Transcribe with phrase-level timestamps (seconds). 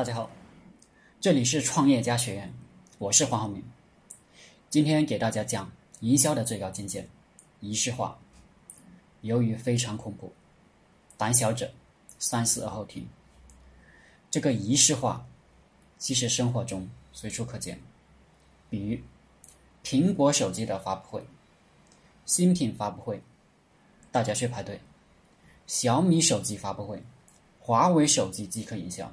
[0.00, 0.30] 大家好，
[1.20, 2.50] 这里是创业家学院，
[2.96, 3.62] 我是黄浩明。
[4.70, 7.06] 今天给大家讲营销的最高境界——
[7.60, 8.18] 仪式化。
[9.20, 10.32] 由于非常恐怖，
[11.18, 11.70] 胆小者
[12.18, 13.06] 三思而后听。
[14.30, 15.26] 这个仪式化，
[15.98, 17.78] 其实生活中随处可见。
[18.70, 19.00] 比如，
[19.84, 21.26] 苹果手机的发布会、
[22.24, 23.20] 新品发布会，
[24.10, 24.78] 大家去排队；
[25.66, 27.02] 小米手机发布会、
[27.60, 29.12] 华为手机即可营销。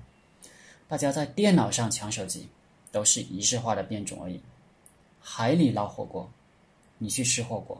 [0.88, 2.48] 大家在电脑上抢手机，
[2.91, 4.40] 都是仪式化的变种而已。
[5.20, 6.30] 海里捞火锅，
[6.98, 7.78] 你去吃火锅；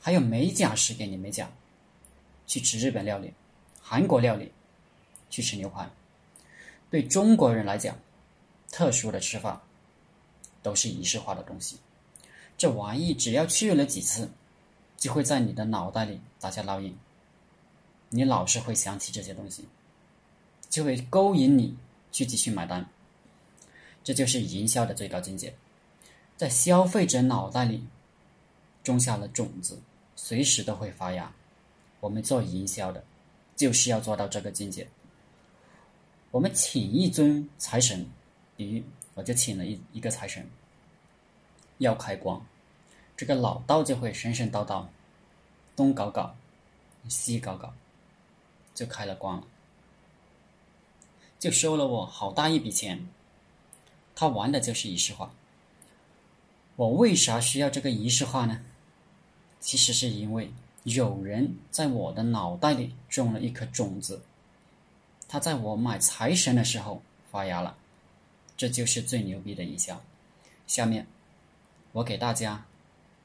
[0.00, 1.50] 还有美甲师给你美甲，
[2.46, 3.32] 去吃日本料理、
[3.80, 4.52] 韩国料理，
[5.28, 5.90] 去吃牛排。
[6.90, 7.98] 对中国人来讲，
[8.70, 9.60] 特殊的吃法
[10.62, 11.78] 都是仪式化的东西。
[12.56, 14.30] 这玩意只要去了几次，
[14.96, 16.96] 就会在你的脑袋里打下烙印。
[18.10, 19.66] 你老是会想起这些东西，
[20.70, 21.76] 就会勾引你。
[22.14, 22.88] 去继续买单，
[24.04, 25.52] 这就是营销的最高境界，
[26.36, 27.84] 在消费者脑袋里
[28.84, 29.82] 种下了种子，
[30.14, 31.34] 随时都会发芽。
[31.98, 33.02] 我们做营销的，
[33.56, 34.86] 就是要做到这个境界。
[36.30, 38.06] 我们请一尊财神，
[38.56, 38.84] 比如
[39.14, 40.48] 我就请了一一个财神，
[41.78, 42.46] 要开光，
[43.16, 44.86] 这个老道就会神神叨叨，
[45.74, 46.36] 东搞搞，
[47.08, 47.74] 西搞搞，
[48.72, 49.46] 就开了光了。
[51.44, 53.06] 就收了我好大一笔钱，
[54.16, 55.34] 他玩的就是仪式化。
[56.74, 58.64] 我为啥需要这个仪式化呢？
[59.60, 60.50] 其实是因为
[60.84, 64.22] 有人在我的脑袋里种了一颗种子，
[65.28, 67.76] 他在我买财神的时候发芽了，
[68.56, 70.02] 这就是最牛逼的营销。
[70.66, 71.06] 下面
[71.92, 72.64] 我给大家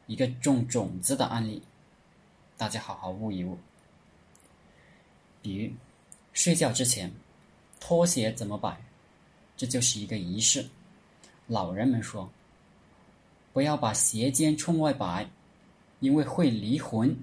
[0.08, 1.62] 一个种种子的案例，
[2.58, 3.58] 大家好好悟一悟。
[5.42, 5.72] 比如
[6.34, 7.14] 睡觉之前。
[7.80, 8.80] 拖鞋怎么摆？
[9.58, 10.66] 这就是一个仪式。
[11.48, 12.30] 老人们说
[13.52, 15.30] ：“不要把鞋尖冲外摆，
[16.00, 17.18] 因为会离魂。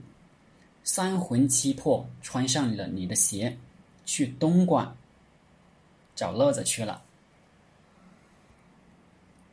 [0.84, 3.56] 三魂七魄穿上了你的鞋，
[4.04, 4.96] 去东莞
[6.14, 7.02] 找乐子去了。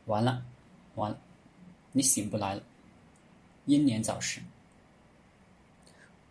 [0.06, 0.44] 完了，
[0.94, 1.18] 完了，
[1.92, 2.62] 你醒不来了，
[3.66, 4.40] 英年早逝，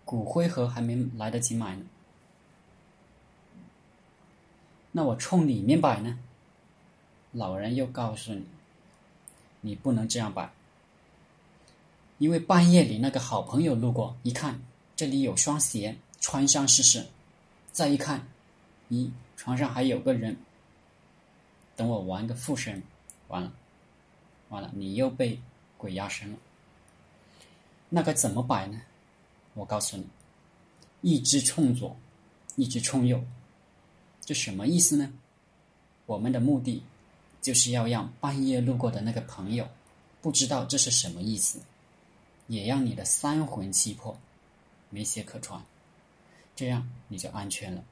[0.05, 1.85] 骨灰盒还没来得及买呢。”
[4.95, 6.19] 那我冲里面摆呢？
[7.31, 8.45] 老人又告诉你，
[9.61, 10.51] 你不能这样摆，
[12.19, 14.61] 因为半夜里那个好朋友路过，一看
[14.95, 17.03] 这里有双鞋，穿上试试。
[17.71, 18.27] 再一看，
[18.91, 20.37] 咦，床上还有个人。
[21.75, 22.83] 等我玩个附身，
[23.29, 23.51] 完了，
[24.49, 25.39] 完了，你又被
[25.75, 26.37] 鬼压身了。
[27.89, 28.79] 那该怎么摆呢？
[29.55, 30.05] 我告诉你，
[31.01, 31.97] 一只冲左，
[32.55, 33.23] 一只冲右。
[34.25, 35.11] 这什么意思呢？
[36.05, 36.81] 我们的目的
[37.41, 39.67] 就是要让半夜路过的那个朋友
[40.21, 41.59] 不知道这是什么意思，
[42.47, 44.17] 也让你的三魂七魄
[44.89, 45.61] 没鞋可穿，
[46.55, 47.83] 这样你就安全了。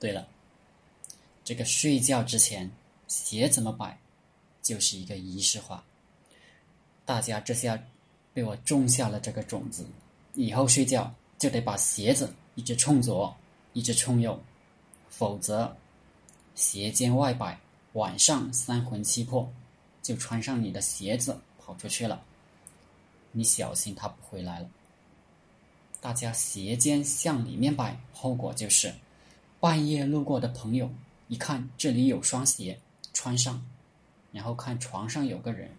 [0.00, 0.26] 对了，
[1.44, 2.70] 这个睡觉之前
[3.06, 3.98] 鞋怎么摆，
[4.62, 5.84] 就是一个仪式化。
[7.04, 7.80] 大家这下
[8.34, 9.86] 被我种下了这个种子，
[10.34, 13.34] 以后睡觉就得把鞋子一直冲左，
[13.72, 14.40] 一直冲右。
[15.10, 15.76] 否则，
[16.54, 17.58] 鞋尖外摆，
[17.94, 19.50] 晚上三魂七魄
[20.02, 22.22] 就穿上你的鞋子跑出去了。
[23.32, 24.68] 你小心他不回来了。
[26.00, 28.94] 大家鞋尖向里面摆，后果就是
[29.60, 30.90] 半夜路过的朋友
[31.26, 32.78] 一看这里有双鞋
[33.12, 33.64] 穿上，
[34.32, 35.70] 然后看床上有个人，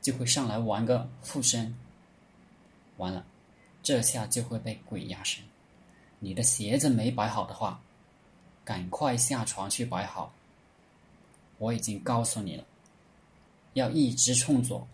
[0.00, 1.74] 就会上来玩个附身。
[2.98, 3.24] 完了，
[3.82, 5.42] 这下就会被鬼压身。
[6.20, 7.80] 你的鞋子没摆好的话。
[8.70, 10.32] 赶快下床去摆好。
[11.58, 12.64] 我已经告诉你了，
[13.72, 14.86] 要一直冲左，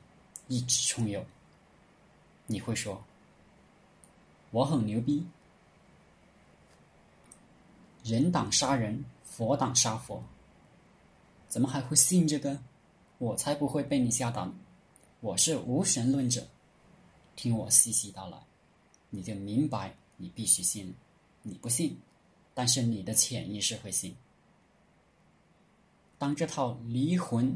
[0.49, 1.23] 一直冲右。
[2.47, 3.05] 你会说，
[4.51, 5.27] 我很牛逼，
[8.03, 10.23] 人挡杀人，佛挡杀佛，
[11.47, 12.59] 怎么还会信这个？
[13.19, 14.51] 我才不会被你吓到！
[15.21, 16.47] 我是无神论者，
[17.35, 18.39] 听我细细道来，
[19.11, 20.95] 你就明白，你必须信。
[21.43, 22.01] 你不信？
[22.59, 24.17] 但是你的潜意识会信。
[26.17, 27.55] 当这套离魂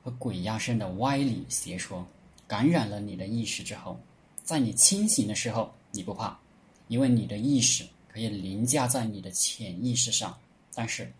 [0.00, 2.06] 和鬼压身的歪理邪说
[2.46, 3.98] 感染了你的意识之后，
[4.44, 6.38] 在你清醒的时候你不怕，
[6.86, 10.38] 因为你的意识可以凌驾在你的潜意识上。
[10.72, 11.12] 但是，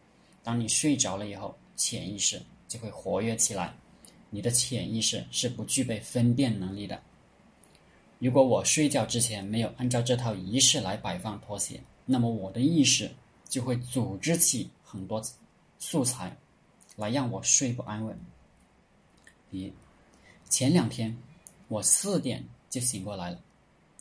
[0.45, 3.75] 当你睡着了以后，潜意识就会活跃起来。
[4.31, 7.03] 你的潜意识是不具备分辨能力的。
[8.21, 13.11] 如果我睡觉之前没有按照这套仪式来摆放拖鞋，那么我的意识
[13.51, 15.23] 就会组织起很多
[15.79, 16.35] 素材
[16.97, 18.19] 来让我睡不安稳。
[19.51, 19.71] 比
[20.49, 21.15] 前两天
[21.69, 23.39] 我四点就醒过来了，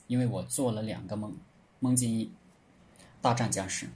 [0.07, 1.36] 因为我做了两个梦，
[1.81, 2.31] 梦境一
[3.21, 3.89] 大战僵尸。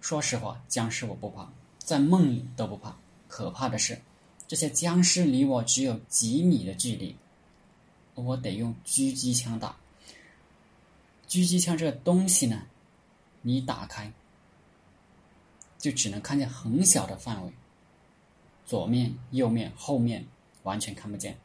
[0.00, 1.46] 说实话，僵尸我不怕，
[1.76, 2.96] 在梦里都不怕。
[3.28, 4.00] 可怕的是，
[4.48, 7.14] 这些僵尸离我只有几米的距离，
[8.14, 9.76] 我得用狙击枪打。
[11.28, 12.66] 狙击枪这个东西呢，
[13.42, 14.12] 你打开
[15.78, 17.52] 就只能看见很小的范围，
[18.66, 20.26] 左面、右面、后面
[20.62, 21.36] 完全看不见。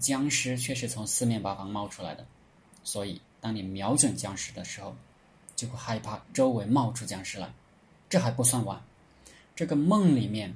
[0.00, 2.26] 僵尸却是从四面八方冒出来的，
[2.84, 4.96] 所以当你瞄准僵尸的时候。
[5.58, 7.52] 就会害怕周围冒出僵尸来，
[8.08, 8.80] 这还不算完。
[9.56, 10.54] 这个梦里面，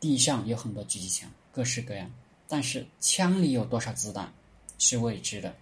[0.00, 2.10] 地上有很多狙击枪，各式各样，
[2.48, 4.32] 但是枪里有多少子弹
[4.78, 5.54] 是未知的，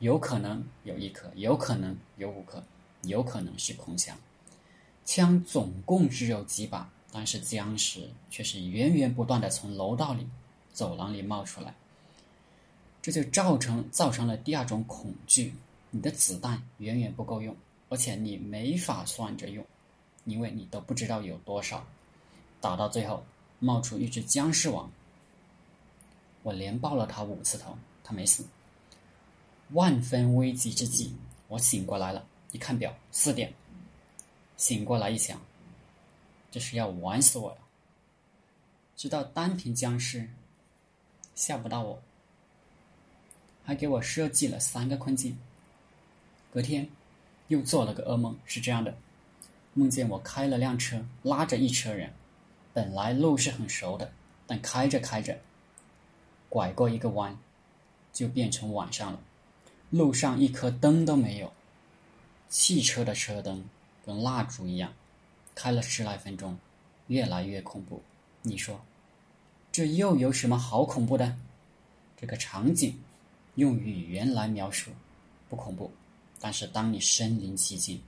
[0.00, 2.60] 有可能有一颗，有可能有五颗，
[3.06, 4.16] 有可能是空枪。
[5.04, 10.26] 枪总共只有几把，但是僵尸却是源源不断的从楼道里、
[10.72, 11.74] 走廊里冒出来，
[13.00, 15.54] 这就造成造成了第二种恐惧：
[15.90, 17.56] 你的子弹远远不够用。
[17.88, 19.64] 而且你没法算着用，
[20.24, 21.86] 因为你都不知道有多少。
[22.60, 23.24] 打到最后，
[23.60, 24.90] 冒出一只僵尸王，
[26.42, 28.44] 我连爆了他五次头，他没死。
[29.70, 31.14] 万分危急之际，
[31.46, 32.26] 我醒过来了，
[32.56, 33.52] 一看表，四点。
[34.56, 35.38] 醒过来一想，
[36.50, 37.58] 这是要玩死我呀！
[38.96, 40.26] 知道单凭僵尸
[41.34, 42.02] 吓不到我，
[43.62, 45.36] 还给我设计了三个困境。
[46.50, 46.88] 隔天。
[47.48, 48.96] 又做了个噩梦，是这样的：
[49.72, 52.12] 梦见我开了辆车，拉着一车人，
[52.72, 54.10] 本来路是很熟的，
[54.48, 55.38] 但开着开着，
[56.48, 57.38] 拐过一个弯，
[58.12, 59.20] 就变成晚上了。
[59.90, 61.52] 路上一颗灯都没有，
[62.48, 63.64] 汽车的车灯
[64.04, 64.92] 跟蜡烛一样。
[65.54, 66.58] 开了十来分钟，
[67.06, 68.02] 越来越恐怖。
[68.42, 68.78] 你说，
[69.72, 71.34] 这又有什么好恐怖的？
[72.14, 72.94] 这个场景，
[73.54, 74.90] 用语言来描述，
[75.48, 75.90] 不恐怖。
[76.38, 77.98] 但是，当你身临其境，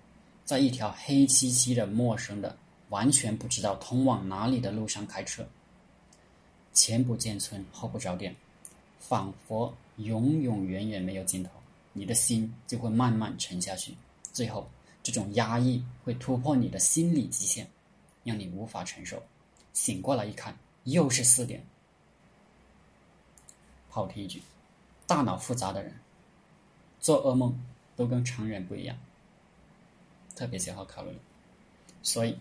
[0.45, 2.55] 在一条黑漆漆的、陌生的、
[2.91, 5.49] 完全不知道通往哪里的路上开车，
[6.75, 8.37] 前不见村后不着店，
[8.99, 11.51] 仿佛永永远远没有尽头，
[11.95, 13.95] 你的心就会慢慢沉下去。
[14.39, 14.71] 最后，
[15.03, 17.67] 这种压抑会突破你的心理极限，
[18.23, 19.21] 让你无法承受。
[19.73, 21.67] 醒过来一看，又是四点。
[23.91, 24.41] 跑题一句：
[25.09, 25.93] 大脑复杂的人，
[27.01, 27.59] 做噩梦。
[27.97, 28.97] 都跟常人不一样，
[30.37, 31.19] 特别消耗卡路里。
[32.01, 32.39] 所以，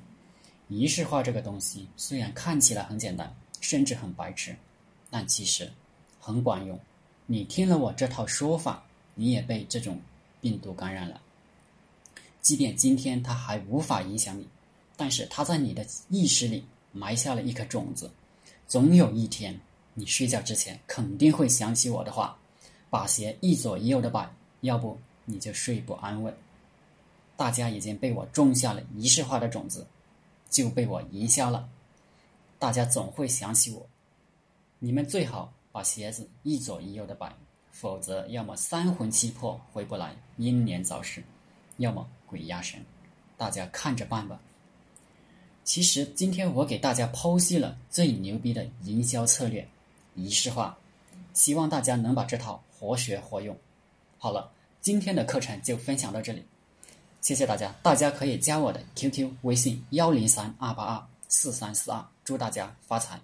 [0.68, 4.56] 仪式化这个东西虽然看起来很简单，甚至很白痴，
[5.10, 5.74] 但其实
[6.20, 6.80] 很管用。
[7.26, 8.84] 你听了我这套说法，
[9.16, 10.00] 你也被这种
[10.40, 11.20] 病毒感染了。
[12.48, 14.48] 即便今天它还无法影响你，
[14.96, 16.64] 但是它在你的意识里
[16.94, 18.10] 埋下了一颗种子。
[18.70, 19.60] 总有一天，
[19.94, 22.38] 你睡觉之前肯定会想起我的话，
[22.90, 24.98] 把鞋一左一右的摆，要不。
[25.26, 26.34] 你就睡不安稳。
[27.36, 29.86] 大家已经被我种下了仪式化的种子，
[30.50, 31.68] 就被我营销了。
[32.58, 33.86] 大家总会想起我。
[34.80, 37.30] 你们最好把鞋子一左一右的摆，
[37.74, 41.22] 否则要么三魂七魄回不来，英年早逝；
[41.78, 42.80] 要么鬼压身。
[43.38, 44.40] 大家看着办吧。
[45.64, 49.68] 其实今天我给大家剖析了最牛逼的营销策略——
[50.16, 50.78] 仪式化，
[51.34, 53.58] 希望大家能把这套活学活用。
[54.18, 54.52] 好了。
[54.80, 56.42] 今天的课程就分享到这里，
[57.20, 57.76] 谢谢大家。
[57.84, 63.20] 大家可以加我的 QQ 微信幺零三二八二四三四二，祝大家发财。